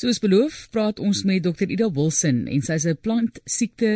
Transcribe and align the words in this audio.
Soos 0.00 0.16
beloof, 0.16 0.62
praat 0.72 0.96
ons 1.04 1.18
met 1.28 1.42
Dr. 1.44 1.66
Ida 1.68 1.90
Wilson 1.92 2.46
en 2.48 2.62
sy 2.64 2.76
is 2.80 2.86
'n 2.88 2.96
plantsiekte 3.04 3.90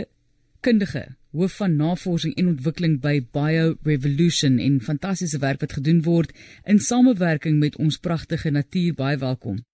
kundige, 0.60 1.04
hoof 1.32 1.52
van 1.60 1.76
navorsing 1.76 2.34
en 2.36 2.50
ontwikkeling 2.50 3.00
by 3.00 3.14
Bio 3.32 3.78
Revolution 3.88 4.58
en 4.58 4.80
fantastiese 4.80 5.38
werk 5.38 5.60
wat 5.60 5.72
gedoen 5.72 6.02
word 6.02 6.34
in 6.64 6.78
samewerking 6.78 7.56
met 7.58 7.76
ons 7.76 7.96
pragtige 7.96 8.50
natuur. 8.50 8.92
Baie 8.94 9.16
welkom. 9.16 9.64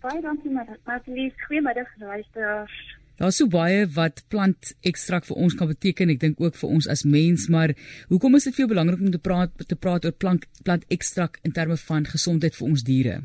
Baie 0.00 0.22
dankie 0.22 0.50
Marlies. 0.50 1.34
Goeiemiddag 1.46 1.88
luisteraars. 1.98 2.96
Daar's 3.16 3.36
so 3.36 3.46
baie 3.46 3.86
wat 3.86 4.24
plant 4.28 4.74
ekstrak 4.80 5.24
vir 5.24 5.36
ons 5.36 5.54
kan 5.54 5.68
beteken. 5.68 6.08
Ek 6.08 6.20
dink 6.20 6.40
ook 6.40 6.56
vir 6.56 6.68
ons 6.68 6.88
as 6.88 7.04
mens, 7.04 7.48
maar 7.48 7.74
hoekom 8.08 8.34
is 8.34 8.44
dit 8.44 8.54
vir 8.54 8.64
jou 8.64 8.74
belangrik 8.74 9.00
om 9.00 9.10
te 9.10 9.18
praat 9.18 9.68
te 9.68 9.76
praat 9.76 10.04
oor 10.04 10.16
plant 10.16 10.48
plant 10.62 10.84
ekstrak 10.88 11.38
in 11.42 11.52
terme 11.52 11.76
van 11.76 12.06
gesondheid 12.06 12.56
vir 12.56 12.68
ons 12.68 12.82
diere? 12.82 13.20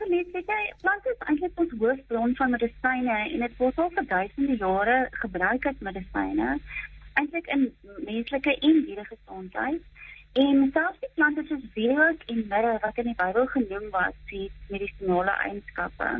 Marlies, 0.00 0.28
weet 0.32 0.48
jy, 0.48 0.60
plante 0.80 1.10
is 1.12 1.24
eintlik 1.28 1.58
ons 1.60 1.72
hoofbron 1.80 2.30
van 2.38 2.54
medisyne 2.54 3.16
en 3.18 3.42
dit 3.44 3.58
word 3.58 3.80
al 3.82 3.90
vir 3.96 4.06
duisende 4.12 4.54
jare 4.62 4.94
gebruik 5.22 5.66
as 5.68 5.82
medisyne, 5.88 6.54
eintlik 7.20 7.50
in 7.56 7.66
menslike 8.06 8.54
en 8.68 8.78
dieregesondheid. 8.86 10.06
En 10.40 10.62
selfs 10.72 11.04
die 11.04 11.12
plante 11.18 11.44
soos 11.50 11.68
wierook 11.76 12.24
en 12.32 12.40
mirre 12.54 12.72
wat 12.86 13.02
in 13.02 13.10
die 13.10 13.16
Bybel 13.20 13.46
genoem 13.52 13.86
was, 13.92 14.16
het 14.32 14.72
medisinale 14.72 15.36
eienskappe. 15.44 16.10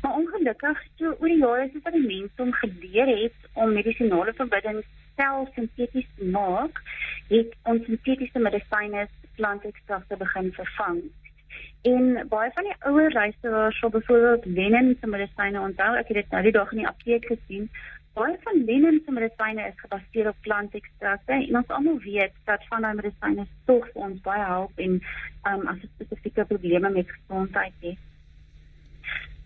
Maar 0.00 0.18
ongelukkig, 0.22 0.84
so 0.96 1.12
oor 1.12 1.32
die 1.34 1.40
jare 1.44 1.68
is 1.68 1.76
dit 1.76 1.84
dat 1.84 1.98
die 1.98 2.06
mense 2.08 2.46
om 2.48 2.58
geleer 2.64 3.12
het 3.12 3.50
om 3.52 3.76
medisinale 3.76 4.32
verbindings 4.40 4.88
self 5.20 5.52
sinteties 5.58 6.08
te 6.16 6.32
maak, 6.32 6.80
het 7.28 7.52
ons 7.68 7.84
sintetiese 7.90 8.48
medisyne 8.48 9.04
plantekstrakte 9.36 10.16
begin 10.24 10.48
vervang. 10.56 11.04
En 11.82 12.28
baie 12.28 12.50
van 12.54 12.68
die 12.68 12.76
ouer 12.88 13.12
luisteraars 13.12 13.78
sal 13.78 13.90
byvoorbeeld 13.90 14.44
Lennon 14.44 14.96
se 15.00 15.06
medisyne 15.06 15.60
onthou. 15.60 15.96
Ek 15.98 16.12
het 16.12 16.20
dit 16.20 16.30
nou 16.30 16.42
die 16.42 16.54
dag 16.54 16.70
in 16.72 16.82
die 16.84 16.86
apteek 16.86 17.26
gesien. 17.26 17.66
Baie 18.14 18.36
van 18.44 18.64
Lennon 18.68 19.00
se 19.04 19.12
medisyne 19.12 19.66
is 19.66 19.80
gebaseer 19.80 20.28
op 20.28 20.38
plantekstrakte 20.46 21.32
en 21.32 21.56
ons 21.56 21.74
almal 21.78 21.98
weet 22.04 22.38
dat 22.44 22.64
van 22.70 22.86
daai 22.86 22.94
medisyne 23.00 23.46
tog 23.66 23.88
vir 23.90 24.06
ons 24.08 24.22
baie 24.26 24.44
help 24.44 24.78
en 24.86 24.98
um, 25.50 25.66
as 25.72 25.82
spesifieke 25.94 26.44
probleme 26.54 26.90
met 26.90 27.10
gesondheid 27.10 27.74
het. 27.88 28.08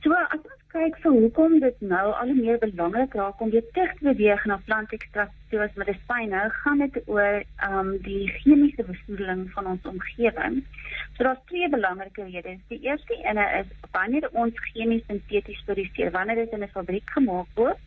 So 0.04 0.12
as 0.12 0.42
ons 0.42 0.55
kyk 0.76 0.96
vir 1.02 1.14
hoekom 1.14 1.54
dit 1.62 1.84
nou 1.88 2.04
al 2.12 2.30
hoe 2.30 2.36
meer 2.36 2.58
belangrik 2.60 3.14
raak 3.16 3.40
om 3.40 3.50
weer 3.52 3.64
terug 3.72 3.92
te 3.98 4.04
beweeg 4.08 4.42
na 4.50 4.58
plantekstrakte 4.66 5.46
soos 5.52 5.78
medisyne, 5.80 6.40
gaan 6.62 6.82
dit 6.82 6.98
oor 7.12 7.38
um 7.68 7.94
die 8.04 8.26
chemiese 8.34 8.84
besoedeling 8.88 9.46
van 9.54 9.70
ons 9.72 9.88
omgewing. 9.88 10.58
So 11.14 11.24
daar's 11.24 11.40
twee 11.52 11.68
belangrike 11.72 12.26
redes. 12.28 12.60
Die 12.72 12.80
eerste 12.88 13.16
ene 13.22 13.46
is 13.62 13.70
wanneer 13.96 14.28
ons 14.32 14.60
chemies 14.72 15.06
sinteties 15.08 15.62
produseer, 15.70 16.12
wanneer 16.18 16.42
dit 16.42 16.52
in 16.58 16.66
'n 16.66 16.74
fabriek 16.76 17.08
gemaak 17.16 17.48
word, 17.54 17.80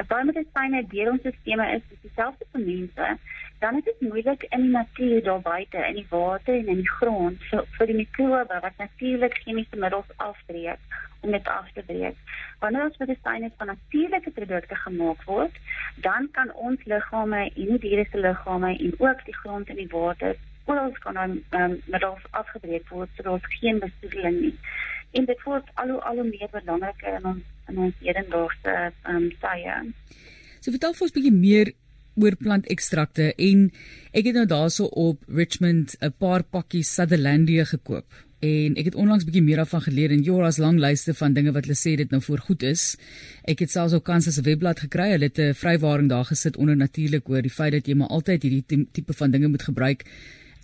as 0.00 0.08
daai 0.08 0.24
medisyne 0.24 0.82
deur 0.94 1.12
ons 1.12 1.20
stelsels 1.20 1.74
is, 1.76 1.82
is 1.94 2.02
dieselfde 2.08 2.44
vir 2.52 2.62
mense, 2.66 3.06
dan 3.62 3.76
is 3.78 3.84
dit 3.84 4.00
moeilik 4.00 4.42
in 4.50 4.60
die 4.66 4.74
natuur 4.74 5.22
daar 5.22 5.40
buite, 5.40 5.78
in 5.88 5.94
die 5.94 6.06
water 6.10 6.54
en 6.54 6.70
in 6.74 6.80
die 6.82 6.92
grond 6.98 7.42
vir, 7.50 7.64
vir 7.78 7.90
die 7.90 7.98
mikrobe 8.00 8.60
wat 8.64 8.78
natuurlik 8.82 9.36
chemiese 9.44 9.78
middels 9.84 10.10
afbreek 10.16 10.96
om 11.22 11.30
dit 11.30 11.48
af 11.48 11.68
te 11.72 11.82
breek. 11.86 12.16
Wanneer 12.58 12.88
ons 12.88 12.98
medisyne 12.98 13.50
van 13.58 13.70
natuurlike 13.70 14.30
produkte 14.38 14.78
gemaak 14.84 15.22
word, 15.30 15.60
dan 16.06 16.26
kan 16.38 16.50
ons 16.68 16.82
liggame 16.90 17.44
en 17.50 17.70
die 17.74 17.78
diere 17.84 18.06
se 18.10 18.18
liggame 18.18 18.72
en 18.74 18.96
ook 18.98 19.22
die 19.28 19.36
grond 19.42 19.70
en 19.70 19.78
die 19.78 19.92
water 19.92 20.34
oral 20.64 20.90
kan 21.04 21.14
dan 21.14 21.38
um, 21.60 21.78
middels 21.84 22.26
afgebreek 22.30 22.88
word 22.88 23.10
sodat 23.16 23.32
ons 23.32 23.54
geen 23.60 23.78
besoedeling 23.78 24.40
nie. 24.40 24.54
En 25.18 25.24
dit 25.30 25.46
word 25.46 25.70
al 25.74 25.94
hoe 25.94 26.00
al 26.10 26.18
hoe 26.22 26.28
meer 26.28 26.50
belangriker 26.50 27.18
in 27.20 27.30
ons 27.34 27.48
in 27.70 27.78
ons 27.78 28.02
hedendaagse 28.02 28.76
um, 29.10 29.30
tye. 29.42 29.78
So 30.62 30.74
vertel 30.74 30.94
vir 30.98 31.06
ons 31.06 31.14
'n 31.14 31.18
bietjie 31.18 31.38
meer 31.46 31.72
oor 32.14 32.36
plantekstrakte 32.36 33.32
en 33.36 33.70
ek 34.12 34.26
het 34.28 34.34
nou 34.34 34.46
daarso 34.46 34.84
op 34.84 35.22
Richmond 35.28 35.96
'n 36.00 36.12
paar 36.18 36.42
pakkies 36.42 36.94
Sutherlandia 36.94 37.64
gekoop 37.64 38.06
en 38.42 38.74
ek 38.74 38.88
het 38.90 38.98
onlangs 38.98 39.24
bietjie 39.26 39.42
meer 39.44 39.60
daarvan 39.62 39.84
geleer 39.84 40.10
en 40.10 40.24
Joras 40.26 40.58
lang 40.58 40.80
lyste 40.82 41.14
van 41.14 41.34
dinge 41.36 41.52
wat 41.54 41.68
hulle 41.68 41.78
sê 41.78 41.94
dit 42.00 42.10
nou 42.10 42.18
voor 42.24 42.40
goed 42.42 42.64
is. 42.66 42.96
Ek 43.46 43.62
het 43.62 43.70
selfs 43.70 43.94
ook 43.94 44.04
kans 44.04 44.26
as 44.26 44.38
'n 44.38 44.46
webblad 44.48 44.80
gekry. 44.80 45.10
Hulle 45.14 45.30
het 45.30 45.38
'n 45.38 45.54
vrywaring 45.54 46.08
daar 46.08 46.24
gesit 46.24 46.56
onder 46.56 46.76
natuurlik 46.76 47.28
oor 47.28 47.42
die 47.42 47.50
feit 47.50 47.72
dat 47.72 47.86
jy 47.86 47.94
maar 47.94 48.08
altyd 48.08 48.42
hierdie 48.42 48.88
tipe 48.92 49.12
van 49.12 49.30
dinge 49.30 49.48
moet 49.48 49.62
gebruik 49.62 50.04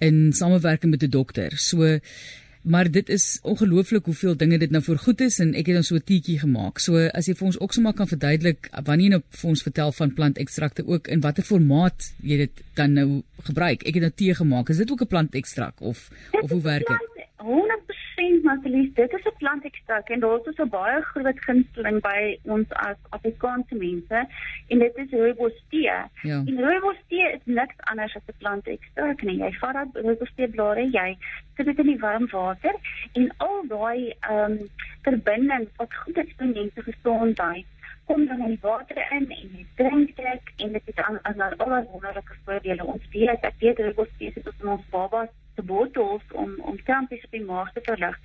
in 0.01 0.33
samewerking 0.33 0.91
met 0.91 1.03
'n 1.03 1.11
dokter. 1.11 1.57
So 1.57 1.99
maar 2.69 2.91
dit 2.91 3.09
is 3.09 3.39
ongelooflik 3.43 4.05
hoeveel 4.05 4.37
dinge 4.37 4.59
dit 4.59 4.71
nou 4.71 4.83
voor 4.85 4.99
goed 4.99 5.21
is 5.21 5.39
en 5.43 5.55
ek 5.55 5.71
het 5.71 5.79
dan 5.79 5.87
so 5.89 5.97
'n 5.97 6.05
teetjie 6.05 6.39
gemaak. 6.39 6.79
So 6.79 7.09
as 7.19 7.27
jy 7.27 7.35
vir 7.35 7.47
ons 7.47 7.61
ook 7.61 7.73
sommer 7.73 7.95
kan 7.95 8.09
verduidelik 8.09 8.69
wanneer 8.85 9.05
jy 9.05 9.11
nou 9.11 9.23
vir 9.31 9.49
ons 9.51 9.63
vertel 9.63 9.93
van 9.93 10.15
plantekstrakte 10.15 10.87
ook 10.87 11.09
in 11.09 11.21
watter 11.21 11.45
formaat 11.45 12.13
jy 12.23 12.37
dit 12.37 12.63
dan 12.75 12.93
nou 12.93 13.23
gebruik. 13.43 13.83
Ek 13.83 13.95
het 13.95 14.03
nou 14.03 14.13
tee 14.15 14.35
gemaak. 14.35 14.69
Is 14.69 14.77
dit 14.77 14.91
ook 14.91 15.01
'n 15.01 15.07
plantekstrak 15.07 15.81
of 15.81 16.11
of 16.43 16.51
hoe 16.51 16.63
werk 16.63 16.87
dit? 16.87 17.27
100% 17.37 17.98
Marcelies, 18.43 18.95
dit 18.95 19.13
is 19.13 19.25
'n 19.25 19.37
plantekstrak 19.39 20.09
en 20.09 20.21
daar 20.21 20.39
is 20.45 20.55
so 20.55 20.65
'n 20.65 20.69
baie 20.69 21.03
groot 21.03 21.41
gunsteling 21.45 22.01
by 22.01 22.39
ons 22.43 22.69
as 22.71 22.97
Afrikaanse 23.09 23.75
mense 23.75 24.19
en 24.69 24.79
dit 24.79 24.97
is 24.97 25.11
rooibos 25.11 25.63
tee. 25.69 25.83
Ja. 26.23 26.43
En 26.47 26.61
rooibos 26.61 27.01
tee 27.09 27.33
is 27.33 27.45
niks 27.45 27.75
anders 27.79 28.17
as 28.17 28.23
'n 28.27 28.39
plantekstrak 28.39 29.23
nie. 29.23 29.39
Jy 29.39 29.53
vat 29.53 29.73
dat 29.73 30.03
rooibos 30.05 30.33
tee 30.35 30.49
blare, 30.49 30.91
jy 30.91 31.17
sit 31.57 31.67
dit 31.67 31.79
in 31.79 31.87
die 31.87 31.99
warm 31.99 32.29
water 32.31 32.75
en 33.13 33.35
al 33.37 33.63
daai 33.69 34.15
ehm 34.21 34.53
um, 34.53 34.59
verbindings 35.03 35.71
wat 35.77 35.95
goed 35.95 36.17
is 36.17 36.33
vir 36.37 36.47
mense 36.47 36.83
gesondheid 36.83 37.67
kom 38.05 38.27
dan 38.27 38.41
in 38.41 38.49
die 38.49 38.59
water 38.61 38.97
in 39.11 39.31
en 39.31 39.51
jy 39.57 39.67
drink 39.77 40.17
dit 40.17 40.43
en 40.57 40.73
dit 40.73 40.83
is 40.85 40.97
aan 40.97 41.19
aan 41.23 41.41
al 41.41 41.51
die 41.51 41.91
wonderlike 41.91 42.35
voordele 42.45 42.85
ons 42.85 43.09
weet 43.11 43.43
dat 43.43 43.53
dit 43.59 43.79
rooibos 43.79 44.17
tee 44.19 44.33
is 44.35 44.43
vir 44.59 44.71
ons 44.77 44.89
babas 44.91 45.29
te 45.59 45.67
bottels 45.71 46.37
om 46.43 46.55
om 46.71 46.83
krampies 46.89 47.25
op 47.27 47.35
die 47.37 47.45
maag 47.45 47.73
te 47.73 47.83
verlig. 47.91 48.19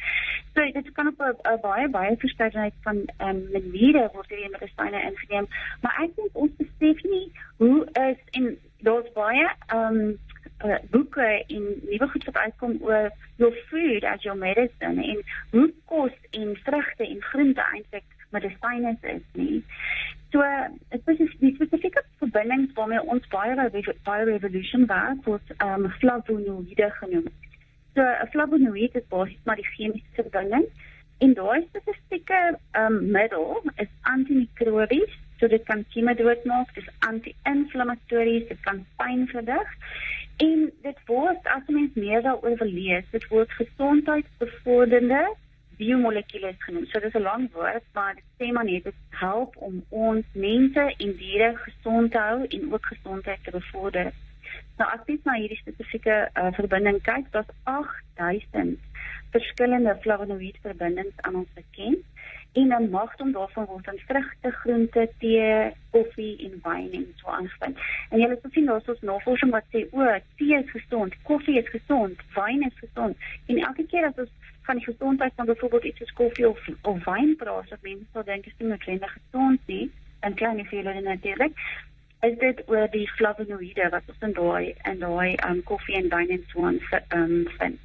So 0.54 0.66
dit 0.78 0.92
kan 0.98 1.08
op 1.12 1.22
'n 1.22 1.62
baie 1.62 1.88
baie 1.90 2.18
verskeidenheid 2.26 2.76
van 2.88 2.98
ehm 3.18 3.30
um, 3.30 3.40
maniere 3.56 4.10
word 4.14 4.30
hierdie 4.30 4.54
medisyne 4.58 5.02
ingeneem, 5.10 5.48
maar 5.82 5.96
ek 6.04 6.16
dink 6.16 6.38
ons 6.46 6.54
besef 6.62 7.04
nie 7.04 7.26
hoe 7.58 7.80
is 8.10 8.22
en 8.32 8.58
daar's 8.88 9.12
baie 9.18 9.48
ehm 9.68 10.00
um, 10.02 10.20
uh, 10.66 10.80
boeke 10.92 11.30
en 11.48 11.64
nuwe 11.90 12.08
goed 12.08 12.26
wat 12.30 12.38
uitkom 12.46 12.78
oor 12.82 13.12
your 13.36 13.56
food 13.70 14.04
as 14.04 14.24
your 14.24 14.38
medicine 14.38 15.04
en 15.04 15.24
hoe 15.50 15.74
kos 15.86 16.16
en 16.30 16.56
vrugte 16.64 17.08
en 17.08 17.22
groente 17.22 17.66
eintlik 17.74 18.10
medisyne 18.30 18.98
is 19.02 19.28
nie. 19.32 19.64
So 20.34 20.42
dit 20.90 21.08
is 21.08 21.36
die 21.40 21.54
spesifieke 21.56 22.04
verbinding 22.24 22.70
waarmee 22.78 23.04
ons 23.16 23.28
baie 23.34 23.56
baie 24.10 24.26
revolution 24.30 24.86
werk 24.92 25.26
word 25.30 25.54
um 25.66 25.90
flavonoïde 26.00 26.90
genoem. 27.00 27.28
So 27.96 28.02
'n 28.02 28.32
flavonoïde 28.36 29.02
is 29.02 29.10
basies 29.10 29.44
maar 29.46 29.62
die 29.62 29.72
chemiese 29.76 30.22
verbinding 30.22 30.66
en 31.24 31.34
daai 31.34 31.68
spesifieke 31.68 32.42
um 32.84 33.12
middel 33.12 33.62
is 33.76 33.92
antimikrobies, 34.02 35.14
so 35.40 35.48
dit 35.48 35.64
kan 35.64 35.86
kieme 35.94 36.16
doodmaak, 36.16 36.74
dit 36.74 36.84
is 36.84 36.94
anti-inflammatories, 37.00 38.48
dit 38.48 38.60
kan 38.68 38.86
pyn 38.98 39.28
verdig. 39.28 39.70
En 40.38 40.72
dit 40.82 41.00
word 41.06 41.48
as 41.56 41.68
mens 41.68 41.94
meer 41.94 42.22
daaroor 42.22 42.66
lees, 42.66 43.06
dit 43.12 43.28
word 43.28 43.52
gesondheidsbevorderende 43.60 45.24
biomolekules 45.84 46.60
genoem. 46.66 46.86
So 46.88 47.00
dis 47.00 47.16
'n 47.16 47.28
lang 47.30 47.52
woord, 47.54 47.84
maar 47.94 48.16
dit 48.16 48.30
sê 48.40 48.52
maar 48.52 48.66
net 48.66 48.84
dit 48.84 49.00
help 49.10 49.56
om 49.58 49.84
ons 49.90 50.26
mense 50.34 50.84
en 50.98 51.16
diere 51.24 51.52
gesond 51.68 52.12
te 52.12 52.18
hou 52.18 52.46
en 52.46 52.74
ook 52.74 52.86
gesondheid 52.86 53.44
te 53.44 53.52
bevorder. 53.52 54.12
Nou 54.78 54.88
as 54.92 55.06
jy 55.06 55.20
na 55.24 55.36
hierdie 55.38 55.62
spesifieke 55.62 56.16
uh, 56.34 56.50
verbinding 56.58 57.02
kyk, 57.02 57.30
daar's 57.32 57.54
8000 57.64 58.80
verskillende 59.36 59.98
flavonoïde 60.02 60.60
verbindings 60.62 61.22
aan 61.22 61.36
ons 61.36 61.54
bekend 61.54 62.02
en 62.54 62.70
dan 62.70 62.90
mag 62.90 63.14
hom 63.18 63.32
daarvan 63.34 63.66
word 63.66 63.88
aan 63.88 64.02
vrugte, 64.08 64.52
groente, 64.52 65.08
tee, 65.18 65.72
koffie 65.90 66.34
en 66.46 66.60
wyn 66.66 66.92
en 67.00 67.08
so 67.18 67.32
aanspreek. 67.34 67.80
En 68.10 68.22
jy 68.22 68.28
het 68.30 68.46
gesien 68.46 68.70
daar's 68.70 68.92
ons 68.94 69.02
navorsing 69.10 69.54
wat 69.56 69.66
sê 69.74 69.88
o, 69.90 70.10
tee 70.38 70.60
is 70.60 70.70
gesond, 70.70 71.18
koffie 71.30 71.58
is 71.62 71.72
gesond, 71.74 72.22
wyn 72.36 72.62
is 72.70 72.78
gesond. 72.82 73.26
En 73.50 73.62
elke 73.70 73.88
keer 73.90 74.06
as 74.12 74.22
ons 74.26 74.43
van 74.68 74.80
die 74.80 74.86
gesondheid 74.86 75.34
van 75.36 75.46
byvoorbeeld 75.46 75.84
iets 75.84 75.98
soos 75.98 76.14
koffie 76.20 76.50
of 76.50 76.60
of 76.82 77.06
wyn 77.06 77.36
praat, 77.40 77.72
as 77.72 77.82
mense 77.82 78.06
sou 78.14 78.24
dink 78.28 78.46
is 78.46 78.56
nie 78.60 78.70
noodwendig 78.70 79.16
gesond 79.18 79.60
nie, 79.72 79.90
en 80.20 80.36
klein 80.40 80.60
hoeveelhede 80.62 81.02
natuurlik. 81.02 81.58
Is 82.24 82.38
dit 82.40 82.62
oor 82.72 82.88
die 82.92 83.08
flavonoïde 83.18 83.90
wat 83.92 84.08
ons 84.08 84.28
in 84.28 84.36
daai 84.38 84.74
en 84.90 85.02
daai 85.02 85.36
um 85.50 85.64
koffie 85.68 85.98
en 86.00 86.08
wyn 86.14 86.32
en 86.38 86.46
so 86.52 86.64
aan 86.68 86.80
um 87.20 87.34
vind? 87.58 87.80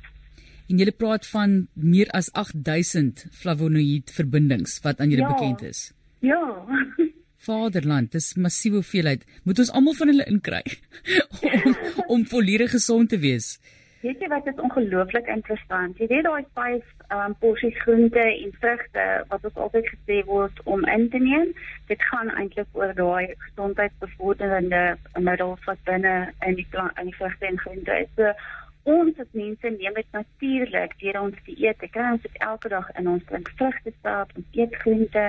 En 0.69 0.79
jy 0.79 0.93
praat 0.93 1.27
van 1.27 1.55
meer 1.73 2.11
as 2.17 2.29
8000 2.37 3.25
flavonoïd 3.33 4.13
verbindings 4.13 4.79
wat 4.85 5.01
aan 5.01 5.11
julle 5.11 5.25
ja. 5.25 5.33
bekend 5.33 5.65
is. 5.65 5.81
Ja. 6.21 6.43
Vaderland, 7.49 8.13
dis 8.13 8.35
massiewe 8.37 8.83
hoeveelheid. 8.83 9.25
Moet 9.49 9.63
ons 9.65 9.71
almal 9.73 9.97
van 9.97 10.13
hulle 10.13 10.27
inkry 10.29 10.63
om 11.51 11.77
om 12.19 12.27
volledig 12.27 12.71
gesond 12.77 13.11
te 13.11 13.19
wees. 13.19 13.57
Weet 14.09 14.23
jy 14.25 14.29
wat 14.33 14.47
is 14.47 14.61
ongelooflik 14.65 15.27
interessant. 15.29 15.99
Jy 16.01 16.07
weet 16.09 16.25
daai 16.25 16.45
vyf 16.57 16.93
um 17.13 17.35
porsies 17.43 17.77
groente 17.83 18.23
en 18.25 18.55
vrugte 18.61 19.05
wat 19.33 19.45
ons 19.45 19.59
altyd 19.65 19.91
gesê 19.93 20.21
word 20.29 20.63
om 20.65 20.87
in 20.95 21.09
te 21.13 21.21
neem. 21.21 21.51
Dit 21.93 22.05
gaan 22.11 22.31
eintlik 22.41 22.79
oor 22.79 22.95
daai 22.97 23.35
gesondheidsbevorderende 23.43 24.85
middels 25.29 25.69
wat 25.69 25.85
binne 25.91 26.15
in 26.47 26.57
die 26.61 26.67
plant 26.73 26.97
in 27.03 27.11
die 27.13 27.19
vrugte 27.21 27.51
en 27.51 27.61
groente 27.65 27.99
is. 28.07 28.09
So 28.17 28.33
ons 28.89 29.19
as 29.21 29.33
mense 29.37 29.71
neem 29.77 29.95
dit 29.95 30.17
natuurlik 30.17 30.95
deur 31.03 31.21
ons 31.21 31.41
te 31.45 31.55
eet. 31.55 31.83
Ek 31.85 31.93
kry 31.95 32.07
ons 32.15 32.25
dit 32.25 32.39
elke 32.47 32.71
dag 32.73 32.89
in 33.01 33.11
ons 33.13 33.25
drink 33.29 33.51
vrugte 33.61 33.93
sap 34.03 34.33
en 34.37 34.47
eet 34.57 34.77
groente 34.83 35.25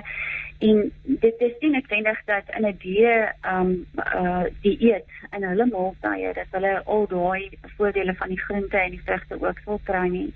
en 0.69 0.81
dit 1.25 1.43
is 1.47 1.55
nie 1.61 1.71
noodwendig 1.75 2.19
dat 2.31 2.51
in 2.57 2.67
'n 2.67 2.77
diere 2.83 3.33
um 3.53 3.71
uh 4.15 4.45
die 4.63 4.77
eet 4.91 5.07
en 5.31 5.43
hulle 5.43 5.65
maaltye 5.71 6.33
dat 6.39 6.55
hulle 6.57 6.73
al 6.85 7.07
daai 7.07 7.49
voordele 7.77 8.15
van 8.21 8.35
die 8.35 8.41
groente 8.45 8.77
en 8.77 8.91
die 8.91 9.05
vrugte 9.05 9.41
ook 9.41 9.59
sal 9.65 9.79
kry 9.83 10.07
nie. 10.07 10.33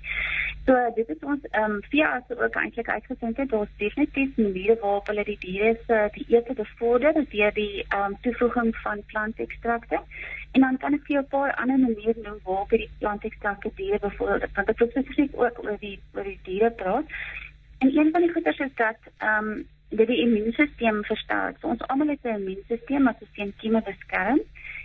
So 0.66 0.76
dit 0.96 1.08
is 1.08 1.24
ons 1.32 1.44
um 1.62 1.80
via 1.90 2.12
as 2.18 2.36
ook 2.36 2.56
eintlik 2.56 2.88
uitgevind 2.88 3.36
het 3.36 3.50
daar's 3.50 3.76
definitief 3.78 4.36
maniere 4.36 4.78
waarop 4.80 5.06
hulle 5.06 5.24
die 5.24 5.40
diere 5.40 5.76
se 5.86 6.08
die 6.12 6.26
eete 6.28 6.54
bevorder 6.54 7.12
deur 7.36 7.52
die 7.52 7.84
um 7.96 8.16
toevoeging 8.20 8.76
van 8.76 9.02
plantekstrakte 9.12 10.00
En 10.54 10.60
dan 10.60 10.76
kan 10.82 10.94
ek 10.94 11.06
vir 11.06 11.14
jou 11.14 11.22
'n 11.24 11.32
paar 11.36 11.54
ander 11.54 11.78
maniere 11.78 12.20
noem 12.22 12.38
waarop 12.44 12.70
die 12.70 12.90
plantekstrakte 12.98 13.70
diere 13.74 13.98
bevorder. 13.98 14.50
Want 14.54 14.66
dit 14.66 14.80
is 14.80 14.90
spesifiek 14.90 15.32
ook 15.34 15.64
oor 15.64 15.78
die 15.80 15.98
oor 16.14 16.24
die 16.24 16.38
diere 16.42 16.70
praat. 16.70 17.06
En 17.78 17.96
een 17.98 18.10
van 18.10 18.20
die 18.20 18.32
goeders 18.32 18.58
is 18.58 18.74
dat 18.74 19.00
ehm 19.18 19.48
um, 19.48 19.66
dit 19.88 20.06
die 20.06 20.20
immuunstelsel 20.20 21.02
versterk. 21.02 21.58
So 21.58 21.68
ons 21.68 21.86
almal 21.86 22.08
het 22.08 22.22
'n 22.22 22.38
immuunstelsel 22.40 23.02
wat 23.02 23.20
ons 23.20 23.34
teen 23.34 23.52
kieme 23.56 23.82
beskerm 23.82 24.40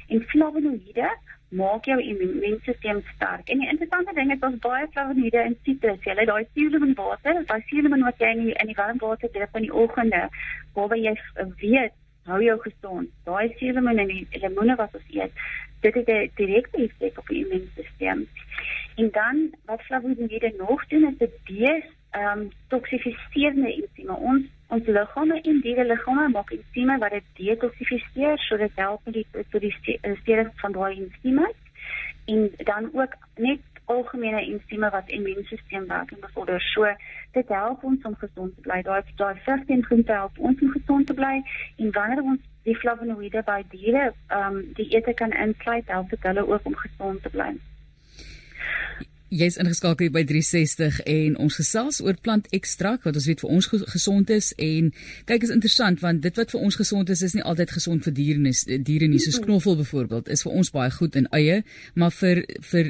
en 0.07 0.23
flavonoïde 0.31 1.09
maak 1.49 1.85
jou 1.85 1.99
immuunstelsel 2.01 3.01
sterk. 3.15 3.49
En 3.49 3.59
die 3.59 3.69
interessante 3.69 4.13
ding 4.13 4.31
is 4.31 4.47
ons 4.49 4.59
baie 4.59 4.87
flavonoïde 4.91 5.43
in 5.43 5.57
sitrus. 5.63 6.03
Jy 6.03 6.13
lê 6.13 6.25
daai 6.25 6.45
suurlemoen 6.53 6.93
water, 6.93 7.45
daai 7.45 7.61
suurlemoen 7.69 8.03
wat 8.09 8.17
jy 8.17 8.29
in 8.35 8.43
die, 8.45 8.53
in 8.53 8.67
die 8.67 8.75
warm 8.75 8.97
water 8.97 9.31
drink 9.31 9.55
in 9.55 9.61
die 9.61 9.73
oggende, 9.73 10.29
waarby 10.73 11.01
jy 11.05 11.15
weet 11.61 11.93
hou 12.31 12.41
jou 12.43 12.57
gesond. 12.65 13.09
Daai 13.27 13.53
suurlemoen 13.57 14.01
en 14.03 14.11
die 14.13 14.41
lemoene 14.43 14.75
wat 14.79 14.95
ons 14.97 15.13
eet, 15.15 15.43
dit 15.85 15.93
het 15.93 16.09
'n 16.09 16.31
direkte 16.35 16.83
effek 16.85 17.19
op 17.19 17.27
die 17.27 17.43
immuunstelsel. 17.45 18.25
En 18.95 19.09
dan 19.11 19.49
wat 19.65 19.81
flavonoïde 19.81 20.53
nog 20.57 20.87
doen 20.87 21.07
is 21.11 21.17
dit 21.17 21.35
die 21.43 21.83
ehm 22.11 22.39
um, 22.39 22.51
toksifiserende 22.67 23.73
ensieme. 23.73 24.15
Ons 24.15 24.45
ons 24.67 24.85
liggame 24.85 25.41
en 25.41 25.61
diere 25.61 25.85
liggame 25.85 26.27
maak 26.29 26.51
ensieme 26.51 26.97
wat 26.97 27.11
dit 27.11 27.23
detoksifiseer 27.33 28.37
sodat 28.37 28.71
help 28.75 29.01
met 29.05 29.13
die 29.13 29.25
vir 29.33 29.59
die 29.59 29.75
stering 30.21 30.51
van 30.61 30.71
daai 30.71 30.95
ensieme 30.95 31.47
en 32.25 32.51
dan 32.69 32.89
ook 32.93 33.15
net 33.35 33.78
algemene 33.93 34.41
ensieme 34.45 34.89
wat 34.89 35.09
immuunstelsel 35.09 36.19
bevorder. 36.21 36.61
So 36.61 36.85
dit 37.31 37.47
help 37.47 37.83
ons 37.83 38.05
om 38.05 38.15
gesond 38.15 38.55
te 38.55 38.61
bly. 38.67 38.81
Daai 38.81 39.01
daai 39.15 39.35
vrugte 39.45 39.73
en 39.73 39.85
groente 39.85 40.11
help 40.11 40.37
ons 40.37 40.61
om 40.61 40.75
gesond 40.77 41.07
te 41.07 41.17
bly 41.21 41.35
en 41.77 41.91
wanneer 41.97 42.21
ons 42.21 42.45
die 42.69 42.77
flavonoïde 42.77 43.43
by 43.49 43.63
diere 43.73 44.05
ehm 44.11 44.59
um, 44.59 44.61
die 44.77 44.89
ete 44.95 45.13
kan 45.13 45.33
insluit, 45.47 45.87
help 45.95 46.09
dit 46.09 46.31
hulle 46.31 46.47
ook 46.47 46.71
om 46.71 46.79
gesond 46.85 47.23
te 47.23 47.33
bly. 47.33 47.51
Jy's 49.29 49.59
ingeskakel 49.61 50.09
by 50.09 50.23
360 50.25 51.03
en 51.05 51.35
ons 51.37 51.53
gesels 51.59 51.99
oor 52.01 52.15
plantekstrakt 52.17 53.03
wat 53.05 53.17
ons 53.19 53.27
weet 53.29 53.43
vir 53.43 53.51
ons 53.53 53.67
gesond 53.93 54.31
is. 54.33 54.47
En 54.57 54.87
kyk 55.29 55.43
is 55.45 55.51
interessant 55.53 56.01
want 56.01 56.23
dit 56.23 56.39
wat 56.39 56.49
vir 56.49 56.63
ons 56.65 56.77
gesond 56.79 57.11
is 57.13 57.21
is 57.27 57.35
nie 57.37 57.43
altyd 57.45 57.75
gesond 57.75 58.07
vir 58.07 58.15
diere 58.17 58.41
nie 58.41 58.79
diere 58.87 59.09
nie. 59.11 59.19
Soos 59.21 59.37
knoffel 59.43 59.77
byvoorbeeld 59.83 60.31
is 60.33 60.41
vir 60.47 60.55
ons 60.57 60.71
baie 60.73 60.89
goed 60.95 61.17
in 61.19 61.27
eie 61.37 61.59
maar 61.93 62.13
vir 62.15 62.41
vir 62.71 62.89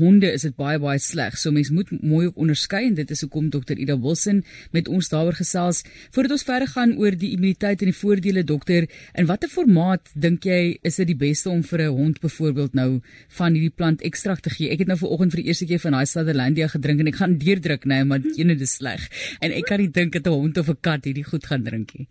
honde 0.00 0.28
is 0.28 0.44
dit 0.44 0.56
baie 0.60 0.76
baie 0.82 1.00
sleg. 1.00 1.38
So 1.40 1.54
mens 1.56 1.72
moet 1.72 1.88
mooi 2.02 2.28
onderskei 2.34 2.84
en 2.90 3.00
dit 3.00 3.16
is 3.16 3.24
hoekom 3.24 3.48
dokter 3.54 3.80
Ida 3.80 3.96
Wilson 3.96 4.44
met 4.76 4.92
ons 4.92 5.08
daaroor 5.08 5.40
gesels. 5.40 5.84
Voordat 6.12 6.36
ons 6.36 6.46
verder 6.50 6.68
gaan 6.68 6.98
oor 7.00 7.16
die 7.16 7.32
immuniteit 7.38 7.80
en 7.80 7.92
die 7.94 7.96
voordele 7.96 8.44
dokter 8.44 8.90
in 9.16 9.30
watter 9.32 9.48
formaat 9.48 10.12
dink 10.12 10.44
jy 10.44 10.76
is 10.84 11.00
dit 11.00 11.14
die 11.14 11.18
beste 11.24 11.48
om 11.48 11.64
vir 11.64 11.88
'n 11.88 11.96
hond 11.96 12.20
byvoorbeeld 12.20 12.74
nou 12.74 13.00
van 13.40 13.52
hierdie 13.56 13.72
plantekstrakt 13.72 14.42
te 14.44 14.50
gee? 14.50 14.68
Ek 14.68 14.84
het 14.84 14.88
nou 14.88 14.98
vanoggend 14.98 15.32
vir 15.32 15.42
die 15.42 15.48
eerste 15.48 15.64
keer 15.64 15.77
van 15.82 15.96
daai 15.96 16.06
Sutherlandia 16.06 16.68
gedrink 16.68 17.00
en 17.00 17.10
ek 17.12 17.20
gaan 17.20 17.38
deurdruk 17.42 17.84
nou 17.84 18.04
maar 18.04 18.24
ene 18.36 18.54
dis 18.54 18.78
sleg 18.80 19.04
en 19.40 19.52
ek 19.52 19.68
kan 19.70 19.80
nie 19.82 19.92
dink 20.00 20.12
dat 20.12 20.26
'n 20.26 20.40
hond 20.40 20.58
of 20.58 20.68
'n 20.68 20.80
kat 20.80 21.04
hierdie 21.04 21.28
goed 21.30 21.44
gaan 21.46 21.64
drink 21.64 21.94
nie. 21.98 22.08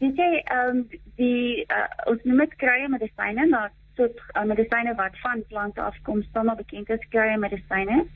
Jy 0.00 0.32
ehm 0.56 0.84
die 1.16 1.64
uh, 1.68 1.88
ons 2.10 2.22
noem 2.24 2.38
dit 2.44 2.56
krye 2.56 2.88
medisyne 2.88 3.46
maar 3.48 3.70
soort 3.96 4.18
uh, 4.36 4.44
medisyne 4.44 4.94
wat 4.94 5.16
van 5.22 5.42
plante 5.48 5.80
afkom 5.80 6.22
maar 6.32 6.56
bekend 6.56 6.90
as 6.90 7.08
krye 7.08 7.36
medisyne 7.36 8.06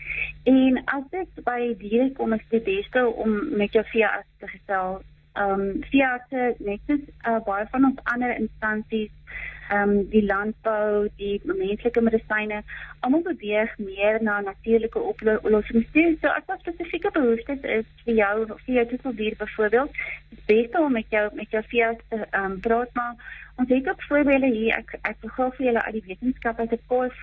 en 0.44 0.82
as 0.84 1.04
dit 1.10 1.44
by 1.44 1.75
diere 1.81 2.12
kom 2.12 2.32
is 2.32 2.46
dit 2.50 2.64
beste 2.64 3.06
om 3.06 3.56
met 3.56 3.72
jou 3.72 3.84
veearts 3.92 4.31
te 4.38 4.48
gesels. 4.48 5.04
Ehm 5.34 5.60
um, 5.60 5.82
veeartse 5.90 6.54
net 6.58 6.81
soos 6.86 7.04
uh, 7.28 7.40
baie 7.46 7.66
van 7.70 7.84
ons 7.84 8.00
ander 8.04 8.36
instansies 8.38 9.10
ehm 9.69 9.90
um, 9.90 10.08
die 10.11 10.25
landbou, 10.26 11.08
die 11.16 11.40
menslike 11.44 12.00
medisyne, 12.00 12.62
almal 13.00 13.22
beweeg 13.22 13.78
meer 13.78 14.22
na 14.22 14.40
natuurlike 14.40 14.99
oplossings. 14.99 15.87
So 16.20 16.28
as 16.28 16.46
daar 16.46 16.58
spesifieke 16.61 17.11
behoeftes 17.11 17.62
is 17.62 17.87
vir 18.05 18.14
jou 18.14 18.34
of 18.50 18.61
vir 18.66 18.75
jou 18.75 18.87
toeteldier 18.93 19.37
byvoorbeeld, 19.38 19.90
is 20.37 20.44
beter 20.46 20.81
om 20.81 20.93
met 20.93 21.06
jou 21.08 21.31
met 21.34 21.50
jou 21.50 21.62
veearts 21.72 22.05
te 22.08 22.26
ehm 22.31 22.44
um, 22.44 22.61
praat 22.61 22.93
maar 22.94 23.14
ons 23.56 23.69
het 23.69 23.88
ook 23.88 24.02
voorbeelde 24.02 24.50
hier. 24.50 24.75
Ek 24.76 24.99
ek 25.02 25.20
begin 25.20 25.52
vir 25.56 25.67
julle 25.67 25.82
uit 25.82 25.94
die 25.99 26.06
wetenskap 26.06 26.58
uit 26.58 26.72
'n 26.72 26.87
paar 26.88 27.14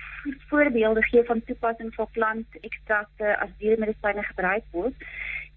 voorbeelde 0.48 1.02
gee 1.02 1.24
van 1.24 1.44
toepassing 1.44 1.94
van 1.94 2.08
plantekstrakte 2.12 3.36
as 3.38 3.58
dieremedisyne 3.58 4.22
gebruik 4.22 4.64
word. 4.70 4.94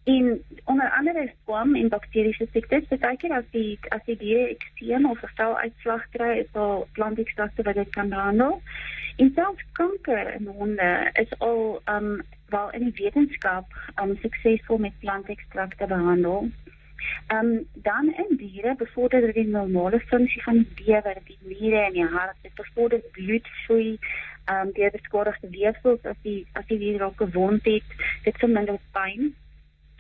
En 0.06 0.44
onder 0.64 0.90
andere 0.92 1.32
kwam 1.44 1.76
en 1.76 1.88
bakteriese 1.90 2.48
siektes, 2.52 3.00
baie 3.02 3.18
keer 3.18 3.32
as 3.34 3.46
die 3.52 3.78
as 3.90 4.02
die 4.06 4.16
diere 4.22 4.52
ekseem 4.54 5.06
of 5.10 5.22
vel 5.38 5.54
uitslag 5.58 6.04
kry, 6.14 6.28
is 6.42 6.50
daar 6.54 6.84
plantekstrakte 6.98 7.64
wat 7.66 7.80
dit 7.80 7.90
kan 7.96 8.10
behandel. 8.10 8.60
En 9.18 9.32
selfs 9.36 9.64
kanker 9.80 10.28
in 10.34 10.46
honde 10.46 10.90
is 11.22 11.32
al 11.40 11.82
um 11.90 12.22
wel 12.54 12.70
in 12.78 12.86
die 12.86 12.94
wetenskap 13.00 13.74
um 14.02 14.14
suksesvol 14.22 14.78
met 14.84 15.00
plantekstrakte 15.00 15.88
behandel. 15.90 16.52
Um 17.34 17.50
dan 17.74 18.12
in 18.14 18.38
diere 18.38 18.76
bevorder 18.76 19.26
dit 19.26 19.40
die 19.40 19.48
normale 19.56 20.00
funksie 20.12 20.44
van 20.44 20.60
die 20.60 20.86
lewer, 20.86 21.18
die 21.32 21.40
niere 21.42 21.80
en 21.88 21.98
die 21.98 22.06
hart, 22.06 22.38
dit 22.42 22.54
bevorder 22.62 23.02
bloedvloei 23.18 23.98
um 24.54 24.70
deur 24.78 24.94
beskadigde 25.00 25.50
weefsels 25.50 26.06
as 26.14 26.22
die 26.22 26.46
as 26.54 26.70
die 26.70 26.78
dier 26.78 27.02
raak 27.02 27.18
gewond 27.26 27.66
het, 27.66 27.98
dit 28.30 28.38
verminder 28.46 28.78
pyn 29.00 29.34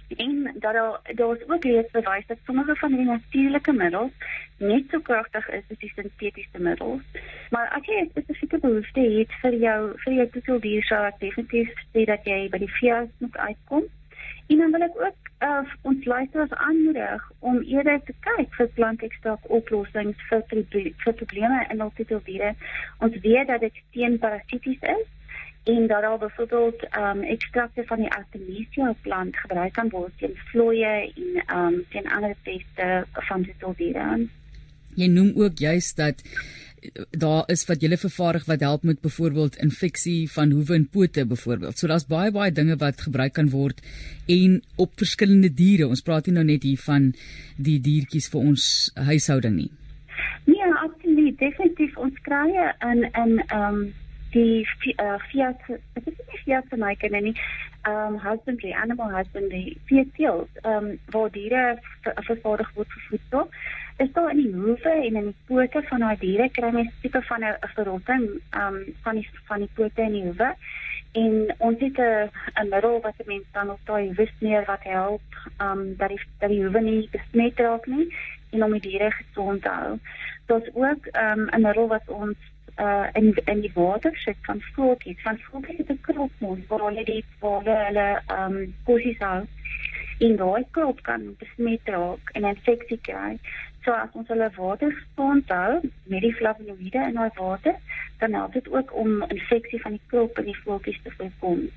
en 0.08 0.44
dat 0.44 0.74
daar 0.74 1.00
daar's 1.16 1.48
ook 1.48 1.64
reeds 1.64 1.92
bewys 1.92 2.28
dat 2.28 2.38
sommige 2.46 2.76
van 2.76 2.92
die 2.92 3.06
natuurlike 3.06 3.74
middels 3.74 4.12
net 4.58 4.84
so 4.90 5.00
kragtig 5.00 5.50
is 5.50 5.64
as 5.70 5.78
die 5.78 5.92
sintetiese 5.96 6.60
middels. 6.60 7.02
Maar 7.50 7.68
as 7.70 7.86
jy 7.86 8.02
'n 8.02 8.10
spesifieke 8.10 8.58
behoefte 8.58 9.00
het 9.00 9.32
vir 9.42 9.54
jou 9.54 9.92
vir 10.04 10.14
jou 10.14 10.28
toeteldier 10.30 10.84
sou 10.84 11.06
ek 11.06 11.20
definitief 11.20 11.70
sê 11.94 12.06
dat 12.06 12.26
jy 12.26 12.50
by 12.50 12.58
die 12.58 12.76
veearts 12.80 13.14
moet 13.20 13.38
uitkom. 13.38 13.84
En 14.48 14.58
dan 14.58 14.72
wil 14.72 14.82
ek 14.82 15.02
ook 15.02 15.18
uh, 15.40 15.74
ons 15.82 16.06
luisteraars 16.06 16.54
aanmoedig 16.54 17.32
om 17.40 17.62
eerder 17.62 18.02
te 18.04 18.14
kyk 18.20 18.54
vir 18.54 18.68
plantekstrak 18.68 19.40
oplossings 19.50 20.18
vir 20.30 20.44
vir 21.04 21.14
probleme 21.14 21.66
in 21.70 21.80
hul 21.80 21.92
toeteldiere. 21.96 22.54
Ons 23.00 23.20
weet 23.20 23.48
dat 23.48 23.60
dit 23.60 23.82
teen 23.92 24.20
parasities 24.20 24.82
is 24.82 25.15
en 25.66 25.88
dat 25.88 26.02
daar 26.02 26.18
byvoorbeeld 26.18 26.84
ehm 26.90 27.18
um, 27.18 27.24
ekstrakte 27.24 27.84
van 27.86 27.98
die 27.98 28.12
Artemisia 28.12 28.96
plant 29.02 29.38
gebruik 29.38 29.74
kan 29.74 29.90
word 29.90 30.14
teen 30.18 30.36
vloeie 30.52 30.94
en 31.16 31.42
ehm 31.46 31.74
um, 31.74 31.86
teen 31.90 32.12
ander 32.12 32.36
peste 32.44 33.06
van 33.12 33.42
die 33.42 33.56
diere. 33.78 34.28
Jy 34.96 35.08
noem 35.08 35.32
ook 35.36 35.58
juist 35.58 35.98
dat 35.98 36.22
eh, 36.22 37.02
daar 37.10 37.44
is 37.48 37.66
wat 37.66 37.82
julle 37.82 37.98
vervaardig 37.98 38.46
wat 38.46 38.60
help 38.60 38.84
met 38.84 39.02
byvoorbeeld 39.02 39.58
infeksie 39.58 40.32
van 40.32 40.52
hoewe 40.52 40.76
en 40.76 40.88
pote 40.88 41.26
byvoorbeeld. 41.26 41.78
So 41.78 41.88
daar's 41.88 42.08
baie 42.08 42.32
baie 42.32 42.52
dinge 42.52 42.78
wat 42.78 43.02
gebruik 43.02 43.34
kan 43.34 43.50
word 43.50 43.82
en 44.28 44.62
op 44.76 44.92
verskillende 44.96 45.54
diere. 45.54 45.88
Ons 45.88 46.02
praat 46.02 46.26
nie 46.26 46.38
nou 46.38 46.46
net 46.46 46.64
hier 46.64 46.80
van 46.86 47.14
die 47.58 47.82
diertjies 47.82 48.30
vir 48.30 48.42
ons 48.54 48.92
huishouding 48.94 49.56
nie. 49.56 49.72
Nee, 50.46 50.74
absoluut. 50.84 51.38
Definitief 51.40 51.98
ons 51.98 52.18
kry 52.22 52.50
in 52.54 53.08
in 53.12 53.40
ehm 53.50 53.62
um, 53.74 53.94
die 54.36 54.68
uh, 55.00 55.16
Fiat, 55.30 55.62
dit 55.68 56.08
is 56.12 56.20
nie 56.20 56.42
Fiat 56.44 56.76
my 56.78 56.94
kinders 57.00 57.24
nie. 57.24 57.36
Um 57.88 58.18
husbandry, 58.20 58.74
animal 58.74 59.12
husbandry, 59.14 59.78
Fiat 59.90 60.12
seals, 60.18 60.50
um 60.68 60.96
waar 61.14 61.32
diere 61.32 61.66
vervaardig 62.04 62.72
word 62.76 62.96
vir 62.96 63.04
voedsel. 63.10 63.50
Is 64.04 64.12
daar 64.16 64.32
in 64.34 64.42
die 64.42 64.54
hoewe 64.54 64.96
en 64.96 65.20
in 65.22 65.30
die 65.30 65.38
pote 65.48 65.84
van 65.90 66.04
daai 66.04 66.18
diere 66.24 66.50
kry 66.58 66.72
mens 66.76 66.96
tipe 67.04 67.22
van 67.30 67.46
'n 67.46 67.72
verrotting 67.76 68.26
um 68.64 68.80
van 69.04 69.22
die 69.22 69.30
van 69.48 69.64
die 69.64 69.72
pote 69.76 70.02
en 70.02 70.18
die 70.18 70.26
hoewe. 70.26 70.50
En 71.16 71.56
ons 71.58 71.80
het 71.80 72.00
'n 72.00 72.70
middel 72.70 73.00
wat 73.02 73.26
mense 73.26 73.52
dan 73.52 73.70
op 73.70 73.80
daai 73.86 74.14
wys 74.18 74.34
neer 74.40 74.66
wat 74.68 74.84
help 74.84 75.22
um 75.62 75.96
dat 75.98 76.10
die 76.10 76.20
dat 76.40 76.50
die 76.50 76.64
hoewe 76.64 76.82
nie 76.82 77.10
besmet 77.12 77.60
raak 77.60 77.86
nie 77.86 78.08
en 78.52 78.64
om 78.64 78.72
die 78.72 78.90
diere 78.90 79.12
gesond 79.12 79.62
te 79.62 79.70
hou. 79.70 80.00
Daar's 80.46 80.70
ook 80.74 81.08
um 81.14 81.48
'n 81.50 81.62
middel 81.62 81.88
wat 81.88 82.08
ons 82.08 82.38
uh 82.78 83.08
in 83.14 83.34
in 83.46 83.62
die 83.62 83.72
water 83.74 84.18
sit 84.18 84.38
van 84.42 84.62
voeltjies, 84.62 85.22
van 85.22 85.38
voeltjies 85.40 85.78
het 85.78 85.90
'n 85.90 86.02
kropmond 86.02 86.68
waar 86.68 86.80
hulle 86.80 87.04
die 87.04 87.24
waar 87.40 87.64
hulle 87.64 88.22
um, 88.40 88.76
kosies 88.84 89.20
hou. 89.20 89.44
En 90.20 90.36
daai 90.36 90.66
krop 90.72 91.02
kan 91.02 91.36
besmet 91.40 91.82
raak 91.84 92.30
en 92.34 92.44
infeksie 92.44 93.00
kry. 93.02 93.38
So 93.84 93.92
as 93.92 94.10
ons 94.12 94.28
hulle 94.28 94.50
water 94.56 94.92
gesond 94.92 95.50
hou 95.50 95.80
met 96.04 96.22
die 96.22 96.36
flavonoïde 96.36 97.02
in 97.08 97.14
daai 97.14 97.32
water, 97.36 97.76
dan 98.20 98.34
help 98.34 98.54
dit 98.54 98.70
ook 98.72 98.96
om 98.96 99.24
infeksie 99.24 99.82
van 99.82 99.92
die 99.92 100.06
krop 100.08 100.38
en 100.38 100.46
die 100.46 100.62
voeltjies 100.64 101.02
te 101.04 101.12
voorkom 101.18 101.70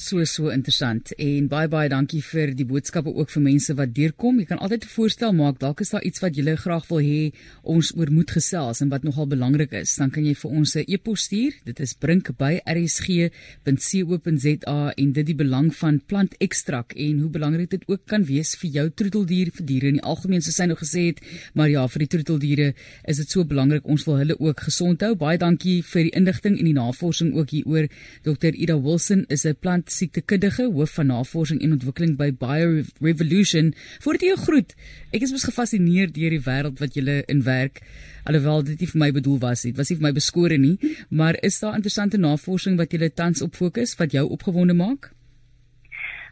so 0.00 0.24
so 0.24 0.48
interessant 0.48 1.12
en 1.20 1.44
baie 1.52 1.68
baie 1.68 1.90
dankie 1.92 2.22
vir 2.24 2.56
die 2.56 2.64
boodskappe 2.64 3.12
ook 3.12 3.28
vir 3.34 3.42
mense 3.44 3.74
wat 3.76 3.92
deurkom. 3.94 4.38
Jy 4.40 4.46
kan 4.48 4.58
altyd 4.58 4.84
'n 4.84 4.88
voorstel 4.96 5.32
maak. 5.36 5.58
Dalk 5.60 5.80
is 5.80 5.90
daar 5.90 6.02
iets 6.02 6.20
wat 6.20 6.36
jy 6.36 6.56
graag 6.56 6.88
wil 6.88 6.98
hê 6.98 7.32
ons 7.62 7.92
oor 7.96 8.10
moet 8.10 8.30
gesels 8.30 8.80
en 8.80 8.88
wat 8.88 9.02
nogal 9.04 9.26
belangrik 9.26 9.72
is. 9.72 9.96
Dan 9.96 10.10
kan 10.10 10.24
jy 10.24 10.34
vir 10.34 10.50
ons 10.50 10.76
'n 10.76 10.84
e-pos 10.88 11.20
stuur. 11.20 11.52
Dit 11.64 11.80
is 11.80 11.94
brink@rsg.co.za 11.94 14.92
en 14.96 15.12
dit 15.12 15.26
die 15.26 15.34
belang 15.34 15.74
van 15.74 16.00
plantekstrak 16.00 16.92
en 16.96 17.20
hoe 17.20 17.30
belangrik 17.30 17.70
dit 17.70 17.82
ook 17.86 18.06
kan 18.06 18.24
wees 18.24 18.56
vir 18.56 18.70
jou 18.70 18.90
troeteldier 18.90 19.50
vir 19.52 19.66
diere 19.66 19.86
in 19.86 19.94
die 19.94 20.02
algemeen 20.02 20.42
soos 20.42 20.58
hy 20.58 20.66
nou 20.66 20.76
gesê 20.76 21.06
het. 21.06 21.20
Maar 21.54 21.68
ja, 21.68 21.88
vir 21.88 21.98
die 21.98 22.08
troeteldiere 22.08 22.74
is 23.04 23.16
dit 23.16 23.30
so 23.30 23.44
belangrik. 23.44 23.84
Ons 23.84 24.04
wil 24.06 24.16
hulle 24.16 24.40
ook 24.40 24.60
gesond 24.60 25.00
hou. 25.00 25.14
Baie 25.14 25.38
dankie 25.38 25.82
vir 25.82 26.02
die 26.02 26.16
inligting 26.16 26.58
en 26.58 26.64
die 26.64 26.72
navorsing 26.72 27.34
ook 27.34 27.50
hieroor. 27.50 27.88
Dr. 28.22 28.54
Ida 28.54 28.80
Wilson 28.80 29.24
is 29.28 29.44
'n 29.44 29.54
plant 29.60 29.89
siektekundige 29.94 30.66
hoof 30.72 30.94
van 30.98 31.10
navorsing 31.10 31.60
en 31.62 31.74
ontwikkeling 31.76 32.16
by 32.18 32.30
Bio 32.32 32.82
Revolution. 33.04 33.72
Voordat 34.04 34.26
jy 34.26 34.36
groet, 34.44 34.74
ek 35.14 35.26
is 35.26 35.34
mos 35.34 35.46
gefassineer 35.48 36.12
deur 36.14 36.36
die 36.36 36.42
wêreld 36.46 36.82
wat 36.82 36.98
jy 36.98 37.20
in 37.32 37.42
werk. 37.46 37.82
Alhoewel 38.24 38.64
dit 38.68 38.80
nie 38.80 38.90
vir 38.92 39.02
my 39.04 39.10
bedoel 39.16 39.38
was 39.42 39.64
nie, 39.64 39.72
dit 39.72 39.80
was 39.80 39.90
nie 39.90 39.98
vir 40.00 40.08
my 40.08 40.14
beskore 40.16 40.58
nie, 40.60 40.76
maar 41.08 41.38
is 41.42 41.58
daar 41.62 41.78
interessante 41.78 42.20
navorsing 42.20 42.76
wat 42.80 42.92
jy 42.92 43.08
tans 43.14 43.42
op 43.42 43.56
fokus 43.56 43.96
wat 44.00 44.12
jou 44.16 44.26
opgewonde 44.36 44.76
maak? 44.76 45.10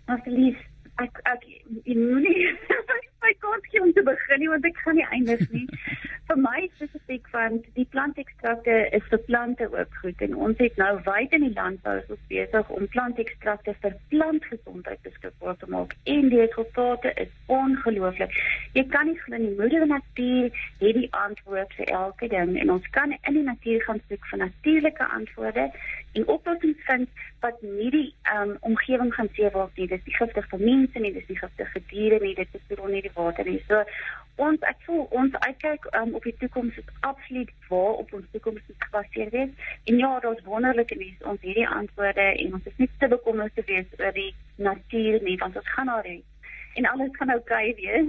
Aslief, 0.09 0.61
ek 1.03 1.23
ek 1.29 1.49
moenie 1.87 2.53
my 3.25 3.33
kort 3.43 3.65
gee 3.73 3.83
om 3.83 3.93
te 3.93 4.05
begin 4.07 4.41
nie 4.43 4.51
want 4.53 4.67
ek 4.69 4.79
gaan 4.85 4.97
nie 5.01 5.09
eindig 5.11 5.43
nie. 5.53 5.67
vir 6.29 6.41
my 6.45 6.59
spesifiek 6.77 7.29
van 7.33 7.59
die 7.77 7.87
plantekstrakte 8.39 8.89
is 8.93 9.03
vir 9.11 9.19
plante 9.19 9.67
ook 9.73 9.95
goed. 10.01 10.21
En 10.21 10.37
ons 10.37 10.59
het 10.59 10.77
nou 10.77 11.01
wyd 11.05 11.33
in 11.33 11.41
die 11.41 11.55
landbou 11.55 12.01
so 12.07 12.17
besig 12.29 12.69
om 12.71 12.87
plantekstrakte 12.89 13.75
vir 13.83 13.97
plantgesondheid 14.09 15.03
beskikbaar 15.03 15.57
te 15.57 15.67
maak. 15.67 15.97
En 16.05 16.29
die 16.29 16.41
resultate 16.41 17.13
is 17.15 17.33
ongelooflik. 17.49 18.35
Jy 18.77 18.85
kan 18.93 19.09
nie 19.09 19.19
glo 19.25 19.41
nie, 19.41 19.55
moeder 19.59 19.87
natuur 19.87 20.51
het 20.83 20.99
die 21.01 21.09
antwoord 21.17 21.73
vir 21.79 21.93
elke 22.01 22.29
ding 22.29 22.55
en 22.61 22.73
ons 22.77 22.91
kan 22.97 23.15
in 23.17 23.39
die 23.41 23.47
natuur 23.47 23.83
gaan 23.87 24.01
soek 24.09 24.29
vir 24.31 24.43
natuurlike 24.45 25.09
antwoorde 25.19 25.71
en 26.13 26.29
oplossings 26.35 26.85
vind 26.87 27.25
wat 27.41 27.61
nie 27.63 27.91
die 27.95 28.07
um, 28.35 28.57
omgewing 28.61 29.13
gaan 29.15 29.29
seewalk 29.33 29.77
nie. 29.77 29.89
Dis 29.89 30.05
nie 30.05 30.17
giftig 30.17 30.49
vir 30.53 30.65
mense 30.65 31.03
nie, 31.03 31.13
dis 31.17 31.29
nie 31.29 31.39
giftig 31.41 31.73
vir 31.75 31.85
diere 31.93 32.23
nie, 32.25 32.35
dit 32.35 32.57
is 32.61 32.81
nie 32.89 33.03
die 33.05 33.15
water 33.15 33.49
nie. 33.49 33.61
So 33.69 33.83
ons 34.49 34.63
ek 34.71 34.81
voel 34.87 35.07
ons 35.21 35.35
uitkyk 35.43 35.89
um, 35.99 36.15
op 36.15 36.27
die 36.27 36.35
toekoms 36.41 36.77
is 36.79 36.91
absoluut 37.01 37.51
waar 37.69 38.03
op 38.03 38.13
ons 38.15 38.27
toekoms 38.33 38.73
gebaseer 38.87 39.31
wees. 39.35 39.73
En 39.91 39.99
ja, 39.99 40.13
daar's 40.25 40.45
wonderlike 40.45 40.99
nuus 41.01 41.29
ons 41.33 41.41
hierdie 41.47 41.69
antwoorde 41.69 42.29
en 42.35 42.59
ons 42.61 42.71
is 42.71 42.83
nie 42.83 42.91
te 42.99 43.09
bekommerd 43.11 43.55
te 43.55 43.67
wees 43.67 43.89
oor 43.99 44.15
die 44.15 44.33
natuur 44.57 45.23
nie 45.23 45.39
want 45.39 45.57
ons 45.57 45.75
gaan 45.75 45.91
daar 45.93 46.07
en 46.79 46.87
alles 46.87 47.11
gaan 47.19 47.31
oukei 47.35 47.71
okay 47.71 47.75
wees. 47.81 48.09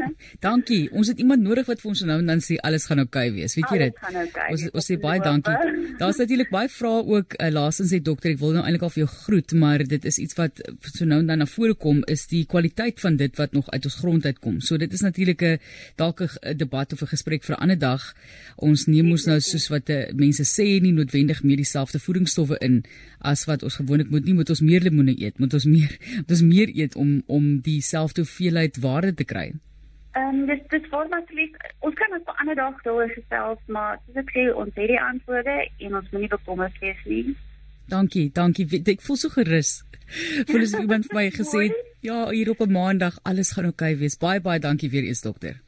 dankie. 0.46 0.90
Ons 0.92 1.08
het 1.08 1.18
iemand 1.18 1.42
nodig 1.42 1.66
wat 1.70 1.80
vir 1.80 1.90
ons 1.92 2.02
nou 2.08 2.18
en 2.20 2.26
dan 2.26 2.42
sê 2.44 2.58
alles 2.66 2.86
gaan 2.90 3.02
oukei 3.02 3.28
okay 3.30 3.36
wees. 3.36 3.56
Weet 3.58 3.72
jy 3.72 3.78
dit? 3.84 4.00
Okay 4.26 4.48
ons 4.52 4.66
ons 4.80 4.88
sê 4.90 4.96
baie 5.00 5.22
dankie. 5.24 5.54
Daar's 6.00 6.20
natuurlik 6.20 6.50
baie 6.52 6.68
vrae 6.72 7.00
ook. 7.14 7.36
Uh, 7.38 7.48
Laasens 7.54 7.94
het 7.96 8.04
dokter, 8.04 8.34
ek 8.34 8.40
wil 8.42 8.54
nou 8.56 8.64
eintlik 8.64 8.84
al 8.86 8.92
vir 8.94 9.02
jou 9.04 9.10
groet, 9.12 9.54
maar 9.62 9.84
dit 9.94 10.08
is 10.10 10.20
iets 10.22 10.36
wat 10.38 10.60
so 10.90 11.08
nou 11.08 11.20
en 11.22 11.30
dan 11.30 11.42
na 11.42 11.48
vore 11.48 11.76
kom 11.78 12.02
is 12.10 12.26
die 12.30 12.44
kwaliteit 12.50 13.00
van 13.00 13.16
dit 13.20 13.40
wat 13.40 13.56
nog 13.56 13.70
uit 13.70 13.88
ons 13.88 13.98
grond 14.02 14.26
uitkom. 14.26 14.60
So 14.64 14.76
dit 14.80 14.92
is 14.92 15.04
natuurlik 15.06 15.42
'n 15.42 15.58
dalk 15.96 16.20
'n 16.20 16.56
debat 16.56 16.92
of 16.92 17.02
'n 17.02 17.12
gesprek 17.14 17.44
vir 17.44 17.56
'n 17.56 17.62
ander 17.62 17.78
dag. 17.78 18.14
Ons 18.56 18.86
neem 18.86 19.10
ons 19.10 19.26
nou 19.26 19.40
soos 19.40 19.68
wat 19.68 19.88
uh, 19.90 20.12
mense 20.12 20.44
sê 20.44 20.80
nie 20.80 20.92
noodwendig 20.92 21.42
meer 21.42 21.56
dieselfde 21.56 21.98
voedingsstowwe 21.98 22.58
in 22.60 22.84
as 23.20 23.44
wat 23.44 23.62
ons 23.62 23.76
gewoonlik 23.76 24.10
moet 24.10 24.24
nie. 24.24 24.34
Moet 24.34 24.50
ons 24.50 24.60
meer 24.60 24.80
lemoene 24.80 25.14
eet? 25.16 25.38
Moet 25.38 25.54
ons 25.54 25.64
meer 25.64 25.98
moet 26.26 26.30
ons 26.30 26.42
meer 26.42 26.68
eet 26.74 26.94
om 26.96 27.22
om 27.26 27.60
dieselfde 27.60 27.99
dieselfde 28.00 28.20
hoeveelheid 28.20 28.80
waarde 28.80 29.14
te 29.14 29.24
kry? 29.24 29.52
Ehm 30.12 30.40
um, 30.40 30.46
dis 30.46 30.60
dis 30.68 30.86
formatief. 30.90 31.52
Ons 31.80 31.94
kan 31.94 32.16
op 32.16 32.26
'n 32.28 32.40
ander 32.40 32.54
dag 32.54 32.82
daaroor 32.82 33.08
gesels, 33.08 33.58
maar 33.66 34.00
soos 34.06 34.16
ek 34.16 34.30
sê, 34.30 34.54
ons 34.54 34.74
het 34.74 34.88
die 34.88 35.00
antwoorde 35.00 35.68
en 35.78 35.96
ons 35.96 36.10
moenie 36.10 36.28
bekommerd 36.28 36.78
wees 36.80 37.04
nie. 37.04 37.36
Dankie, 37.88 38.30
dankie. 38.32 38.66
Ek 38.84 39.00
voel 39.00 39.16
so 39.16 39.28
gerus. 39.28 39.84
Voel 40.48 40.62
as 40.62 40.74
iemand 40.74 41.06
vir 41.06 41.16
my 41.16 41.30
gesê 41.30 41.58
het, 41.68 41.76
ja, 42.00 42.28
hier 42.30 42.50
op 42.50 42.60
'n 42.60 42.72
maandag 42.72 43.18
alles 43.22 43.52
gaan 43.52 43.64
oukei 43.64 43.92
okay 43.92 44.00
wees. 44.00 44.18
Baie 44.18 44.40
baie 44.40 44.58
dankie 44.58 44.90
weer 44.90 45.04
eens 45.04 45.20
dokter. 45.20 45.60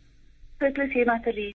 Tot 0.59 0.73
plesier, 0.73 1.07
Natalie. 1.07 1.51